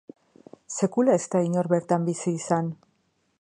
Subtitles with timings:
[0.75, 2.73] Sekula ez da inor bertan bizi izan.